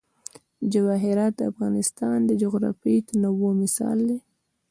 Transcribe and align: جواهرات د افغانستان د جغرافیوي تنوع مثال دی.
جواهرات 0.73 1.33
د 1.37 1.41
افغانستان 1.51 2.17
د 2.25 2.31
جغرافیوي 2.41 3.01
تنوع 3.09 3.51
مثال 3.61 3.97
دی. 4.09 4.17